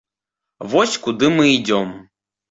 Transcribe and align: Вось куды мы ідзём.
Вось 0.71 0.95
куды 1.03 1.29
мы 1.35 1.45
ідзём. 1.57 1.93